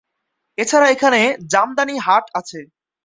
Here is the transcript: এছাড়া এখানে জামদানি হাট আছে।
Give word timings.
এছাড়া 0.57 0.87
এখানে 0.89 1.19
জামদানি 1.51 1.95
হাট 1.97 2.25
আছে। 2.33 2.59